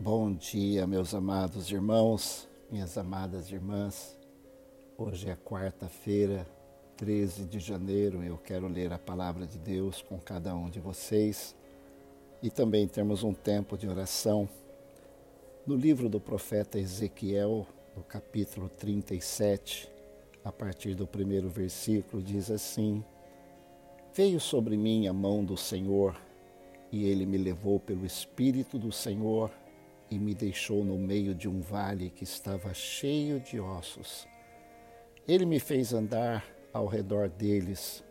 Bom 0.00 0.32
dia, 0.32 0.86
meus 0.86 1.12
amados 1.12 1.72
irmãos, 1.72 2.48
minhas 2.70 2.96
amadas 2.96 3.50
irmãs. 3.50 4.16
Hoje 4.96 5.28
é 5.28 5.34
quarta-feira, 5.34 6.46
13 6.96 7.44
de 7.44 7.58
janeiro, 7.58 8.22
eu 8.22 8.38
quero 8.38 8.68
ler 8.68 8.92
a 8.92 8.98
palavra 8.98 9.44
de 9.44 9.58
Deus 9.58 10.00
com 10.00 10.16
cada 10.16 10.54
um 10.54 10.70
de 10.70 10.78
vocês 10.78 11.56
e 12.40 12.48
também 12.48 12.86
temos 12.86 13.24
um 13.24 13.34
tempo 13.34 13.76
de 13.76 13.88
oração. 13.88 14.48
No 15.66 15.74
livro 15.74 16.08
do 16.08 16.20
profeta 16.20 16.78
Ezequiel, 16.78 17.66
no 17.96 18.04
capítulo 18.04 18.68
37, 18.68 19.90
a 20.44 20.52
partir 20.52 20.94
do 20.94 21.08
primeiro 21.08 21.48
versículo, 21.48 22.22
diz 22.22 22.52
assim: 22.52 23.04
Veio 24.14 24.38
sobre 24.38 24.76
mim 24.76 25.08
a 25.08 25.12
mão 25.12 25.44
do 25.44 25.56
Senhor, 25.56 26.14
e 26.92 27.04
ele 27.04 27.26
me 27.26 27.36
levou 27.36 27.80
pelo 27.80 28.06
Espírito 28.06 28.78
do 28.78 28.92
Senhor 28.92 29.50
e 30.10 30.18
me 30.18 30.34
deixou 30.34 30.84
no 30.84 30.98
meio 30.98 31.34
de 31.34 31.48
um 31.48 31.60
vale 31.60 32.10
que 32.10 32.24
estava 32.24 32.72
cheio 32.72 33.40
de 33.40 33.60
ossos. 33.60 34.26
Ele 35.26 35.44
me 35.44 35.60
fez 35.60 35.92
andar 35.92 36.44
ao 36.72 36.86
redor 36.86 37.28
deles 37.28 38.02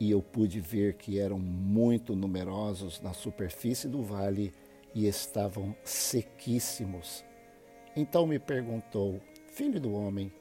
e 0.00 0.10
eu 0.10 0.20
pude 0.20 0.60
ver 0.60 0.94
que 0.94 1.18
eram 1.18 1.38
muito 1.38 2.16
numerosos 2.16 3.00
na 3.00 3.12
superfície 3.12 3.88
do 3.88 4.02
vale 4.02 4.52
e 4.94 5.06
estavam 5.06 5.74
sequíssimos. 5.84 7.24
Então 7.96 8.26
me 8.26 8.38
perguntou: 8.38 9.20
Filho 9.48 9.80
do 9.80 9.92
homem, 9.92 10.32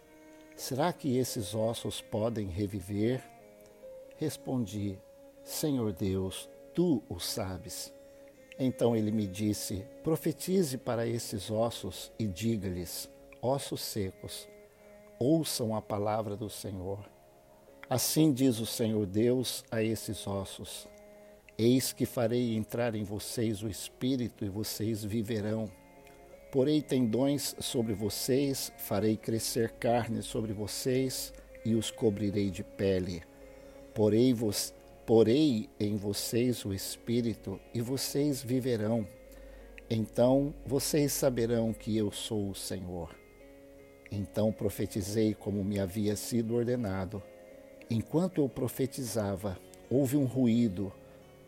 será 0.55 0.91
que 0.91 1.17
esses 1.17 1.53
ossos 1.53 2.01
podem 2.01 2.47
reviver? 2.47 3.23
Respondi: 4.17 4.97
Senhor 5.43 5.93
Deus, 5.93 6.49
tu 6.73 7.03
o 7.07 7.19
sabes. 7.19 7.93
Então 8.57 8.95
ele 8.95 9.11
me 9.11 9.27
disse: 9.27 9.85
Profetize 10.03 10.77
para 10.77 11.07
esses 11.07 11.49
ossos 11.49 12.11
e 12.19 12.27
diga-lhes: 12.27 13.09
Ossos 13.41 13.81
secos, 13.81 14.47
ouçam 15.19 15.75
a 15.75 15.81
palavra 15.81 16.35
do 16.35 16.49
Senhor. 16.49 16.99
Assim 17.89 18.31
diz 18.31 18.59
o 18.59 18.65
Senhor 18.65 19.05
Deus 19.05 19.63
a 19.71 19.81
esses 19.83 20.25
ossos: 20.27 20.87
Eis 21.57 21.93
que 21.93 22.05
farei 22.05 22.55
entrar 22.55 22.95
em 22.95 23.03
vocês 23.03 23.61
o 23.63 23.69
espírito 23.69 24.45
e 24.45 24.49
vocês 24.49 25.03
viverão. 25.03 25.69
Porei 26.51 26.81
tendões 26.83 27.55
sobre 27.59 27.93
vocês, 27.93 28.71
farei 28.77 29.17
crescer 29.17 29.71
carne 29.71 30.21
sobre 30.21 30.53
vocês 30.53 31.33
e 31.65 31.73
os 31.73 31.89
cobrirei 31.89 32.51
de 32.51 32.63
pele. 32.63 33.23
Porei 33.93 34.33
vos 34.33 34.73
Porei 35.05 35.69
em 35.77 35.97
vocês 35.97 36.63
o 36.63 36.73
Espírito 36.73 37.59
e 37.73 37.81
vocês 37.81 38.41
viverão. 38.41 39.05
Então 39.89 40.53
vocês 40.65 41.11
saberão 41.11 41.73
que 41.73 41.97
eu 41.97 42.09
sou 42.09 42.49
o 42.49 42.55
Senhor. 42.55 43.13
Então 44.09 44.53
profetizei 44.53 45.33
como 45.33 45.61
me 45.61 45.77
havia 45.77 46.15
sido 46.15 46.55
ordenado. 46.55 47.21
Enquanto 47.89 48.39
eu 48.39 48.47
profetizava, 48.47 49.59
houve 49.89 50.15
um 50.15 50.23
ruído, 50.23 50.89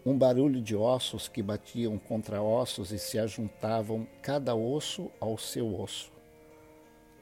um 0.05 0.17
barulho 0.17 0.61
de 0.61 0.75
ossos 0.75 1.29
que 1.29 1.41
batiam 1.41 1.97
contra 1.97 2.41
ossos 2.41 2.91
e 2.91 2.99
se 2.99 3.17
ajuntavam, 3.17 4.05
cada 4.21 4.53
osso 4.53 5.09
ao 5.17 5.37
seu 5.37 5.79
osso. 5.79 6.11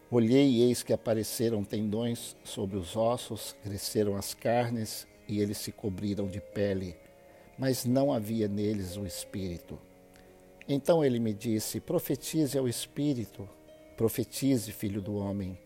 Olhei 0.09 0.49
e 0.49 0.63
eis 0.63 0.81
que 0.81 0.93
apareceram 0.93 1.63
tendões 1.63 2.35
sobre 2.43 2.75
os 2.75 2.95
ossos, 2.95 3.55
cresceram 3.61 4.15
as 4.17 4.33
carnes 4.33 5.07
e 5.27 5.39
eles 5.39 5.57
se 5.57 5.71
cobriram 5.71 6.27
de 6.27 6.39
pele, 6.39 6.95
mas 7.57 7.85
não 7.85 8.11
havia 8.11 8.47
neles 8.47 8.97
o 8.97 9.05
espírito. 9.05 9.79
Então 10.67 11.03
ele 11.03 11.19
me 11.19 11.33
disse: 11.33 11.79
Profetize 11.79 12.57
ao 12.57 12.67
espírito, 12.67 13.47
profetize, 13.97 14.71
filho 14.71 15.01
do 15.01 15.15
homem, 15.15 15.57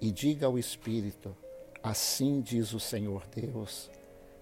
e 0.00 0.10
diga 0.10 0.46
ao 0.46 0.58
espírito: 0.58 1.36
Assim 1.82 2.40
diz 2.40 2.72
o 2.72 2.80
Senhor 2.80 3.26
Deus: 3.34 3.90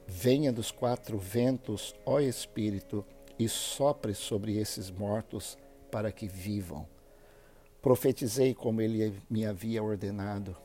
Venha 0.07 0.53
dos 0.53 0.71
quatro 0.71 1.19
ventos, 1.19 1.95
ó 2.05 2.21
espírito, 2.21 3.05
e 3.39 3.49
sopre 3.49 4.15
sobre 4.15 4.57
esses 4.57 4.91
mortos 4.91 5.59
para 5.91 6.11
que 6.11 6.27
vivam. 6.27 6.87
Profetizei 7.83 8.55
como 8.55 8.81
ele 8.81 9.15
me 9.29 9.45
havia 9.45 9.83
ordenado 9.83 10.57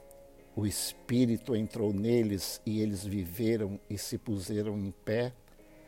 o 0.55 0.65
Espírito 0.65 1.55
entrou 1.55 1.93
neles 1.93 2.61
e 2.65 2.81
eles 2.81 3.05
viveram 3.05 3.79
e 3.89 3.97
se 3.97 4.17
puseram 4.17 4.77
em 4.77 4.91
pé, 4.91 5.33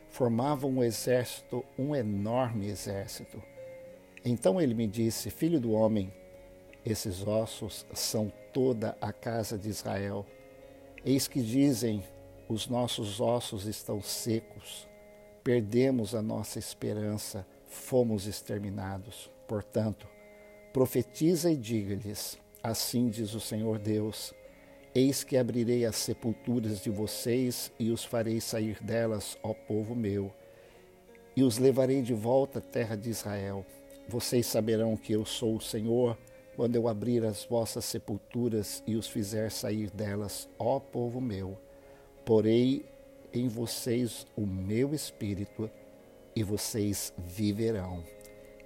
formavam 0.08 0.70
um 0.70 0.82
exército, 0.82 1.64
um 1.78 1.94
enorme 1.94 2.68
exército. 2.68 3.42
Então 4.24 4.60
ele 4.60 4.74
me 4.74 4.86
disse: 4.86 5.30
Filho 5.30 5.60
do 5.60 5.72
homem, 5.72 6.12
esses 6.84 7.26
ossos 7.26 7.86
são 7.92 8.32
toda 8.52 8.96
a 9.00 9.12
casa 9.12 9.58
de 9.58 9.68
Israel. 9.68 10.24
Eis 11.04 11.28
que 11.28 11.42
dizem: 11.42 12.02
os 12.48 12.66
nossos 12.66 13.20
ossos 13.20 13.66
estão 13.66 14.00
secos, 14.00 14.88
perdemos 15.42 16.14
a 16.14 16.22
nossa 16.22 16.58
esperança, 16.58 17.46
fomos 17.66 18.26
exterminados. 18.26 19.30
Portanto, 19.46 20.08
profetiza 20.72 21.50
e 21.50 21.56
diga-lhes: 21.56 22.38
Assim 22.62 23.10
diz 23.10 23.34
o 23.34 23.40
Senhor 23.40 23.78
Deus 23.78 24.32
Eis 24.94 25.24
que 25.24 25.36
abrirei 25.36 25.84
as 25.84 25.96
sepulturas 25.96 26.80
de 26.80 26.88
vocês 26.88 27.72
e 27.80 27.90
os 27.90 28.04
farei 28.04 28.40
sair 28.40 28.80
delas, 28.80 29.36
ó 29.42 29.52
povo 29.52 29.92
meu, 29.92 30.32
e 31.36 31.42
os 31.42 31.58
levarei 31.58 32.00
de 32.00 32.14
volta 32.14 32.60
à 32.60 32.62
terra 32.62 32.94
de 32.94 33.10
Israel. 33.10 33.66
Vocês 34.08 34.46
saberão 34.46 34.96
que 34.96 35.12
eu 35.12 35.24
sou 35.24 35.56
o 35.56 35.60
Senhor 35.60 36.16
quando 36.54 36.76
eu 36.76 36.86
abrir 36.86 37.24
as 37.24 37.44
vossas 37.44 37.84
sepulturas 37.84 38.84
e 38.86 38.94
os 38.94 39.08
fizer 39.08 39.50
sair 39.50 39.90
delas, 39.90 40.48
ó 40.58 40.78
povo 40.78 41.20
meu. 41.20 41.58
Porei 42.24 42.84
em 43.32 43.48
vocês 43.48 44.24
o 44.36 44.46
meu 44.46 44.94
espírito 44.94 45.68
e 46.36 46.44
vocês 46.44 47.12
viverão. 47.18 48.04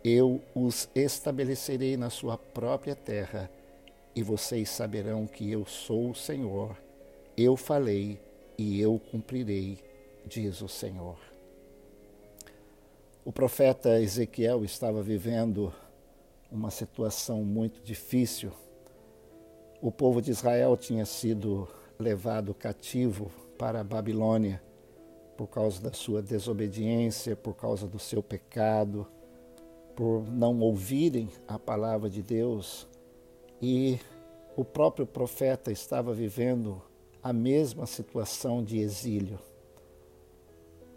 Eu 0.05 0.43
os 0.55 0.91
estabelecerei 0.95 1.97
na 1.97 2.11
sua 2.11 2.37
própria 2.37 2.95
terra 2.95 3.51
e 4.15 4.23
vocês 4.23 4.69
saberão 4.69 5.27
que 5.27 5.51
eu 5.51 5.65
sou 5.65 6.11
o 6.11 6.15
Senhor. 6.15 6.77
Eu 7.37 7.57
falei 7.57 8.21
e 8.57 8.81
eu 8.81 9.01
cumprirei, 9.11 9.79
diz 10.27 10.61
o 10.61 10.69
Senhor. 10.69 11.19
O 13.25 13.33
profeta 13.33 14.01
Ezequiel 14.01 14.65
estava 14.65 15.03
vivendo 15.03 15.73
uma 16.51 16.71
situação 16.71 17.45
muito 17.45 17.81
difícil. 17.83 18.51
O 19.81 19.93
povo 19.93 20.21
de 20.21 20.31
Israel 20.31 20.77
tinha 20.77 21.05
sido 21.05 21.69
levado 21.99 22.55
cativo 22.55 23.31
para 23.59 23.81
a 23.81 23.85
Babilônia 23.85 24.63
por 25.37 25.47
causa 25.47 25.81
da 25.81 25.93
sua 25.93 26.21
desobediência, 26.21 27.37
por 27.37 27.55
causa 27.55 27.87
do 27.87 27.99
seu 27.99 28.23
pecado, 28.23 29.07
por 29.95 30.29
não 30.29 30.59
ouvirem 30.61 31.29
a 31.47 31.59
palavra 31.59 32.11
de 32.11 32.23
Deus 32.23 32.89
e 33.61 33.99
o 34.57 34.65
próprio 34.65 35.07
profeta 35.07 35.71
estava 35.71 36.13
vivendo 36.13 36.83
a 37.23 37.33
mesma 37.33 37.87
situação 37.87 38.63
de 38.63 38.79
exílio. 38.79 39.39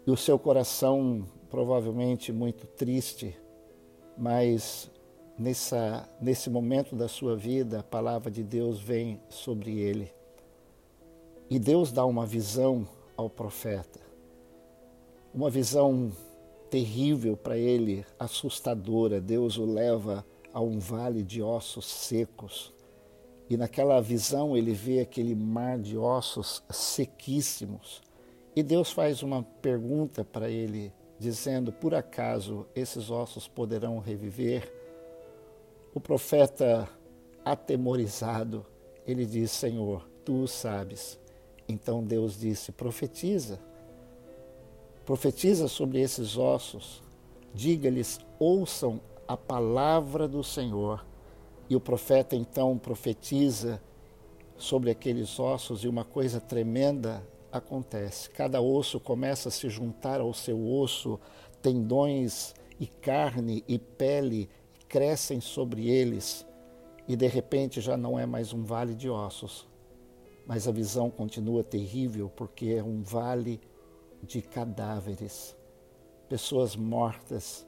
E 0.06 0.10
o 0.10 0.16
seu 0.16 0.38
coração, 0.38 1.24
provavelmente 1.48 2.32
muito 2.32 2.66
triste, 2.66 3.36
mas 4.16 4.90
nessa, 5.38 6.08
nesse 6.20 6.50
momento 6.50 6.96
da 6.96 7.08
sua 7.08 7.36
vida, 7.36 7.80
a 7.80 7.84
palavra 7.84 8.30
de 8.30 8.42
Deus 8.42 8.80
vem 8.80 9.20
sobre 9.28 9.78
ele. 9.78 10.12
E 11.48 11.58
Deus 11.58 11.92
dá 11.92 12.04
uma 12.04 12.26
visão 12.26 12.88
ao 13.16 13.28
profeta, 13.28 14.00
uma 15.34 15.50
visão 15.50 16.10
terrível 16.70 17.36
para 17.36 17.58
ele, 17.58 18.04
assustadora. 18.18 19.20
Deus 19.20 19.58
o 19.58 19.64
leva 19.64 20.24
a 20.52 20.60
um 20.60 20.78
vale 20.78 21.22
de 21.22 21.42
ossos 21.42 21.86
secos. 21.86 22.72
E 23.48 23.56
naquela 23.56 24.00
visão 24.00 24.56
ele 24.56 24.72
vê 24.72 25.00
aquele 25.00 25.34
mar 25.34 25.78
de 25.78 25.96
ossos 25.96 26.62
sequíssimos. 26.70 28.00
E 28.54 28.62
Deus 28.62 28.90
faz 28.90 29.22
uma 29.22 29.42
pergunta 29.42 30.24
para 30.24 30.48
ele, 30.48 30.92
dizendo: 31.18 31.72
Por 31.72 31.94
acaso 31.94 32.66
esses 32.74 33.10
ossos 33.10 33.48
poderão 33.48 33.98
reviver? 33.98 34.72
O 35.94 36.00
profeta, 36.00 36.88
atemorizado, 37.44 38.64
ele 39.06 39.26
diz: 39.26 39.50
Senhor, 39.50 40.08
tu 40.24 40.46
sabes. 40.46 41.18
Então 41.68 42.02
Deus 42.02 42.38
disse: 42.38 42.72
Profetiza. 42.72 43.58
Profetiza 45.04 45.68
sobre 45.68 46.00
esses 46.00 46.36
ossos. 46.36 47.02
Diga-lhes: 47.54 48.20
ouçam 48.38 49.00
a 49.32 49.36
palavra 49.36 50.28
do 50.28 50.44
Senhor. 50.44 51.04
E 51.70 51.74
o 51.74 51.80
profeta 51.80 52.36
então 52.36 52.76
profetiza 52.76 53.80
sobre 54.58 54.90
aqueles 54.90 55.40
ossos 55.40 55.84
e 55.84 55.88
uma 55.88 56.04
coisa 56.04 56.38
tremenda 56.38 57.26
acontece. 57.50 58.28
Cada 58.30 58.60
osso 58.60 59.00
começa 59.00 59.48
a 59.48 59.52
se 59.52 59.70
juntar 59.70 60.20
ao 60.20 60.34
seu 60.34 60.62
osso, 60.70 61.18
tendões 61.62 62.54
e 62.78 62.86
carne 62.86 63.64
e 63.66 63.78
pele, 63.78 64.50
crescem 64.86 65.40
sobre 65.40 65.88
eles 65.88 66.46
e 67.08 67.16
de 67.16 67.26
repente 67.26 67.80
já 67.80 67.96
não 67.96 68.18
é 68.18 68.26
mais 68.26 68.52
um 68.52 68.62
vale 68.62 68.94
de 68.94 69.08
ossos, 69.08 69.66
mas 70.46 70.68
a 70.68 70.72
visão 70.72 71.10
continua 71.10 71.64
terrível 71.64 72.30
porque 72.36 72.66
é 72.66 72.82
um 72.82 73.02
vale 73.02 73.60
de 74.22 74.42
cadáveres, 74.42 75.56
pessoas 76.28 76.76
mortas, 76.76 77.66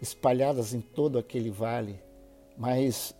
espalhadas 0.00 0.72
em 0.74 0.80
todo 0.80 1.18
aquele 1.18 1.50
vale. 1.50 2.00
Mas 2.56 3.14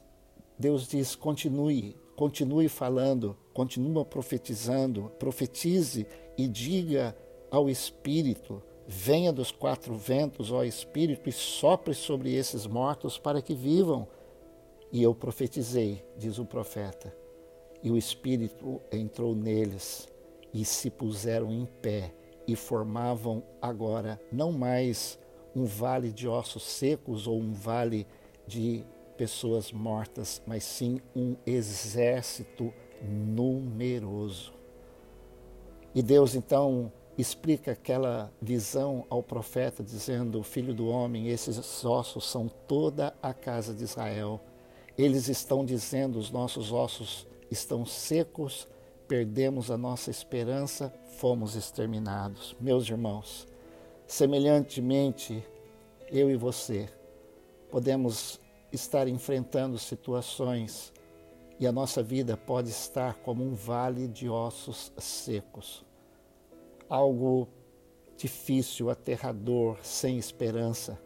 Deus 0.59 0.88
diz: 0.88 1.15
continue, 1.15 1.97
continue 2.17 2.69
falando, 2.69 3.37
continua 3.53 4.05
profetizando, 4.05 5.11
profetize 5.19 6.06
e 6.37 6.47
diga 6.47 7.17
ao 7.50 7.69
Espírito: 7.69 8.62
venha 8.87 9.32
dos 9.32 9.50
quatro 9.50 9.94
ventos, 9.94 10.50
ó 10.50 10.65
Espírito, 10.65 11.29
e 11.29 11.32
sopre 11.32 11.94
sobre 11.94 12.35
esses 12.35 12.67
mortos 12.67 13.19
para 13.19 13.41
que 13.41 13.55
vivam. 13.55 14.06
E 14.93 15.03
eu 15.03 15.15
profetizei, 15.15 16.05
diz 16.17 16.38
o 16.38 16.44
profeta, 16.44 17.15
e 17.82 17.91
o 17.91 17.97
Espírito 17.97 18.81
entrou 18.91 19.37
neles 19.37 20.09
e 20.53 20.65
se 20.65 20.91
puseram 20.91 21.50
em 21.53 21.65
pé 21.65 22.12
e 22.47 22.56
formavam 22.56 23.43
agora 23.62 24.21
não 24.32 24.50
mais 24.50 25.17
um 25.55 25.64
vale 25.64 26.12
de 26.12 26.29
ossos 26.29 26.62
secos 26.62 27.26
ou 27.26 27.38
um 27.38 27.52
vale 27.52 28.06
de 28.47 28.85
pessoas 29.17 29.73
mortas, 29.73 30.43
mas 30.47 30.64
sim 30.64 31.00
um 31.14 31.37
exército 31.47 32.73
numeroso. 33.02 34.52
E 35.94 36.02
Deus 36.02 36.35
então 36.35 36.93
explica 37.19 37.73
aquela 37.73 38.32
visão 38.41 39.05
ao 39.11 39.23
profeta, 39.23 39.82
dizendo: 39.82 40.43
Filho 40.43 40.73
do 40.73 40.88
homem, 40.88 41.29
esses 41.29 41.85
ossos 41.85 42.31
são 42.31 42.49
toda 42.49 43.14
a 43.23 43.35
casa 43.35 43.75
de 43.75 43.85
Israel. 43.85 44.41
Eles 44.96 45.29
estão 45.29 45.64
dizendo: 45.64 46.19
os 46.19 46.31
nossos 46.31 46.73
ossos 46.73 47.26
estão 47.50 47.85
secos, 47.85 48.69
perdemos 49.08 49.70
a 49.70 49.76
nossa 49.76 50.11
esperança, 50.11 50.93
fomos 51.19 51.56
exterminados. 51.56 52.56
Meus 52.61 52.88
irmãos, 52.88 53.46
semelhantemente, 54.10 55.40
eu 56.10 56.28
e 56.28 56.34
você 56.34 56.88
podemos 57.70 58.40
estar 58.72 59.06
enfrentando 59.06 59.78
situações 59.78 60.92
e 61.60 61.66
a 61.66 61.70
nossa 61.70 62.02
vida 62.02 62.36
pode 62.36 62.70
estar 62.70 63.14
como 63.18 63.44
um 63.44 63.54
vale 63.54 64.08
de 64.08 64.28
ossos 64.28 64.92
secos. 64.98 65.84
Algo 66.88 67.46
difícil, 68.16 68.90
aterrador, 68.90 69.78
sem 69.80 70.18
esperança, 70.18 71.00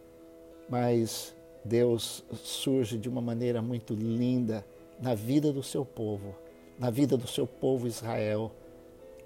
mas 0.67 1.35
Deus 1.63 2.25
surge 2.33 2.97
de 2.97 3.07
uma 3.07 3.21
maneira 3.21 3.61
muito 3.61 3.93
linda 3.93 4.65
na 4.99 5.13
vida 5.13 5.53
do 5.53 5.61
seu 5.61 5.85
povo, 5.85 6.33
na 6.79 6.89
vida 6.89 7.15
do 7.15 7.27
seu 7.27 7.45
povo 7.45 7.85
Israel. 7.85 8.51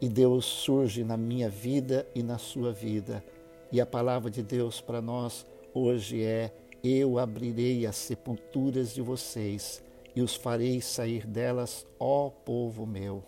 E 0.01 0.09
Deus 0.09 0.43
surge 0.43 1.01
na 1.05 1.15
minha 1.15 1.49
vida 1.49 2.05
e 2.13 2.21
na 2.21 2.37
sua 2.37 2.73
vida. 2.73 3.23
E 3.71 3.79
a 3.79 3.85
palavra 3.85 4.31
de 4.31 4.41
Deus 4.41 4.81
para 4.81 5.01
nós 5.01 5.45
hoje 5.73 6.23
é: 6.23 6.51
Eu 6.83 7.19
abrirei 7.19 7.85
as 7.85 7.95
sepulturas 7.95 8.93
de 8.93 9.01
vocês 9.01 9.83
e 10.15 10.21
os 10.21 10.35
farei 10.35 10.81
sair 10.81 11.27
delas, 11.27 11.85
ó 11.99 12.29
povo 12.29 12.85
meu. 12.85 13.23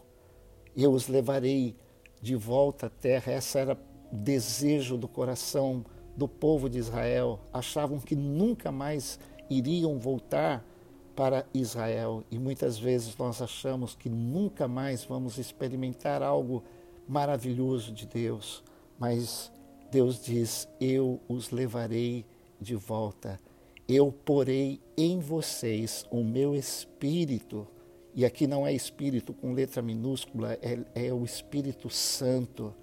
Eu 0.76 0.92
os 0.92 1.08
levarei 1.08 1.76
de 2.22 2.36
volta 2.36 2.88
à 2.88 2.90
terra. 2.90 3.34
Esse 3.34 3.58
era 3.58 3.78
desejo 4.12 4.98
do 4.98 5.08
coração 5.08 5.86
do 6.16 6.28
povo 6.28 6.70
de 6.70 6.80
Israel. 6.80 7.40
Achavam 7.54 8.00
que 8.00 8.16
nunca 8.16 8.72
mais 8.72 9.20
iriam 9.50 10.00
voltar 10.00 10.66
para 11.16 11.46
Israel. 11.54 12.24
E 12.32 12.40
muitas 12.40 12.80
vezes 12.80 13.16
nós 13.16 13.42
achamos 13.42 13.94
que 13.96 14.10
nunca 14.10 14.68
mais 14.68 15.04
vamos 15.04 15.38
experimentar 15.38 16.24
algo 16.24 16.64
maravilhoso 17.08 17.92
de 17.92 18.08
Deus. 18.08 18.64
Mas 18.98 19.52
Deus 19.92 20.24
diz: 20.24 20.68
Eu 20.80 21.20
os 21.28 21.52
levarei 21.52 22.26
de 22.60 22.76
volta. 22.76 23.40
Eu 23.88 24.12
porei 24.12 24.80
em 24.98 25.20
vocês 25.20 26.06
o 26.10 26.24
meu 26.24 26.56
espírito. 26.56 27.68
E 28.16 28.26
aqui 28.26 28.48
não 28.48 28.66
é 28.66 28.74
espírito 28.74 29.34
com 29.34 29.54
letra 29.54 29.82
minúscula, 29.82 30.54
é, 30.62 31.08
é 31.08 31.14
o 31.14 31.24
Espírito 31.24 31.90
Santo. 31.90 32.74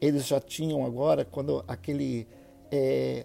Eles 0.00 0.26
já 0.26 0.40
tinham 0.40 0.84
agora, 0.84 1.24
quando 1.24 1.64
aquele 1.66 2.26
é, 2.70 3.24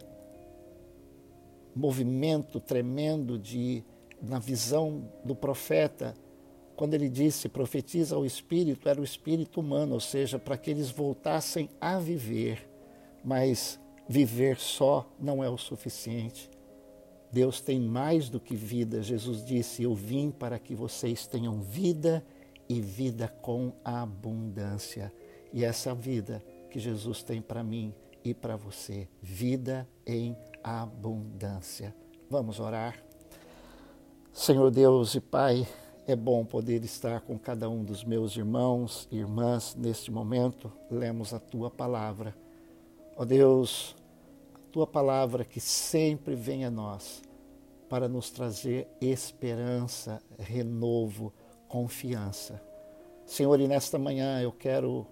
movimento 1.76 2.60
tremendo 2.60 3.38
de 3.38 3.84
na 4.22 4.40
visão 4.40 5.12
do 5.24 5.36
profeta, 5.36 6.16
quando 6.76 6.94
ele 6.94 7.10
disse 7.10 7.50
profetiza 7.50 8.16
ao 8.16 8.26
espírito, 8.26 8.88
era 8.88 9.00
o 9.00 9.04
espírito 9.04 9.60
humano, 9.60 9.94
ou 9.96 10.00
seja, 10.00 10.40
para 10.40 10.58
que 10.58 10.72
eles 10.72 10.90
voltassem 10.90 11.70
a 11.80 12.00
viver. 12.00 12.73
Mas 13.24 13.80
viver 14.08 14.58
só 14.60 15.10
não 15.20 15.44
é 15.44 15.50
o 15.50 15.58
suficiente. 15.58 16.50
Deus 17.32 17.62
tem 17.62 17.80
mais 17.80 18.30
do 18.30 18.40
que 18.40 18.56
vida. 18.56 19.02
Jesus 19.02 19.44
disse: 19.44 19.84
Eu 19.84 19.96
vim 19.96 20.30
para 20.30 20.60
que 20.60 20.76
vocês 20.76 21.26
tenham 21.26 21.62
vida 21.62 22.24
e 22.70 22.80
vida 22.80 23.28
com 23.28 23.74
abundância. 23.84 25.12
E 25.52 25.64
essa 25.64 25.96
vida 25.96 26.44
que 26.70 26.80
Jesus 26.80 27.24
tem 27.24 27.42
para 27.42 27.64
mim 27.64 27.94
e 28.24 28.34
para 28.34 28.56
você, 28.56 29.08
vida 29.22 29.88
em 30.06 30.36
abundância. 30.64 31.94
Vamos 32.30 32.60
orar. 32.60 33.04
Senhor 34.32 34.72
Deus 34.72 35.14
e 35.14 35.22
Pai, 35.22 35.68
é 36.08 36.16
bom 36.16 36.44
poder 36.44 36.84
estar 36.84 37.22
com 37.22 37.38
cada 37.38 37.70
um 37.70 37.84
dos 37.84 38.04
meus 38.04 38.36
irmãos 38.36 39.08
e 39.12 39.18
irmãs 39.18 39.76
neste 39.76 40.12
momento. 40.12 40.72
Lemos 40.90 41.34
a 41.34 41.40
tua 41.40 41.70
palavra. 41.70 42.43
Ó 43.16 43.26
Deus, 43.26 43.96
a 44.56 44.60
tua 44.72 44.88
palavra 44.88 45.46
que 45.46 45.60
sempre 45.60 46.36
vem 46.36 46.66
a 46.66 46.72
nós 46.72 47.22
para 47.90 48.08
nos 48.08 48.32
trazer 48.32 48.88
esperança, 49.00 50.22
renovo, 50.40 51.34
confiança. 51.68 52.62
Senhor, 53.26 53.60
e 53.60 53.68
nesta 53.68 54.00
manhã 54.00 54.42
eu 54.42 54.52
quero 54.52 55.06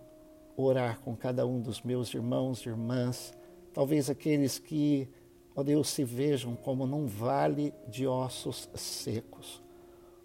orar 0.57 1.00
com 1.00 1.15
cada 1.15 1.45
um 1.45 1.62
dos 1.62 1.81
meus 1.81 2.13
irmãos 2.13 2.65
e 2.65 2.69
irmãs, 2.69 3.33
talvez 3.74 4.09
aqueles 4.09 4.59
que 4.59 5.07
ó 5.56 5.63
Deus, 5.63 5.89
se 5.89 6.03
vejam 6.03 6.56
como 6.56 6.86
num 6.86 7.06
vale 7.06 7.74
de 7.88 8.07
ossos 8.07 8.69
secos. 8.75 9.62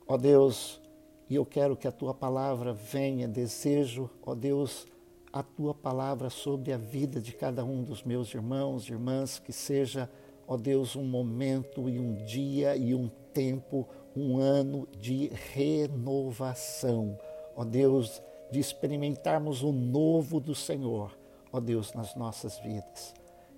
Ó 0.06 0.16
Deus, 0.16 0.80
e 1.28 1.34
eu 1.34 1.44
quero 1.44 1.76
que 1.76 1.88
a 1.88 1.92
tua 1.92 2.14
palavra 2.14 2.72
venha, 2.72 3.26
desejo, 3.26 4.08
ó 4.22 4.34
Deus, 4.34 4.86
a 5.32 5.42
tua 5.42 5.74
palavra 5.74 6.30
sobre 6.30 6.72
a 6.72 6.76
vida 6.76 7.20
de 7.20 7.32
cada 7.32 7.64
um 7.64 7.82
dos 7.82 8.02
meus 8.02 8.32
irmãos 8.34 8.88
e 8.88 8.92
irmãs, 8.92 9.38
que 9.38 9.52
seja, 9.52 10.10
ó 10.46 10.56
Deus, 10.56 10.96
um 10.96 11.04
momento 11.04 11.88
e 11.88 11.98
um 11.98 12.14
dia 12.24 12.76
e 12.76 12.94
um 12.94 13.08
tempo, 13.32 13.88
um 14.14 14.38
ano 14.38 14.88
de 14.98 15.30
renovação. 15.52 17.18
Ó 17.54 17.64
Deus, 17.64 18.22
de 18.50 18.60
experimentarmos 18.60 19.62
o 19.62 19.72
novo 19.72 20.40
do 20.40 20.54
Senhor, 20.54 21.16
ó 21.52 21.60
Deus, 21.60 21.92
nas 21.92 22.14
nossas 22.14 22.58
vidas 22.58 23.14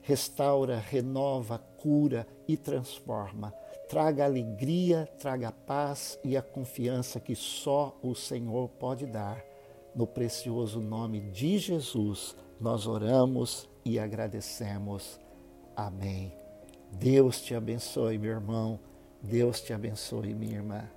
restaura, 0.09 0.79
renova, 0.79 1.59
cura 1.77 2.27
e 2.49 2.57
transforma. 2.57 3.53
Traga 3.91 4.25
alegria, 4.25 5.07
traga 5.19 5.53
paz 5.53 6.19
e 6.25 6.35
a 6.35 6.41
confiança 6.41 7.21
que 7.21 7.37
só 7.37 7.95
o 8.03 8.15
Senhor 8.15 8.71
pode 8.71 9.05
dar. 9.05 9.45
No 9.99 10.07
precioso 10.07 10.81
nome 10.81 11.19
de 11.19 11.59
Jesus, 11.59 12.37
nós 12.61 12.87
oramos 12.87 13.69
e 13.85 13.99
agradecemos. 13.99 15.19
Amém. 15.75 16.33
Deus 16.93 17.43
te 17.43 17.52
abençoe, 17.52 18.17
meu 18.17 18.31
irmão. 18.31 18.78
Deus 19.21 19.61
te 19.61 19.73
abençoe, 19.73 20.33
minha 20.35 20.59
irmã. 20.59 20.88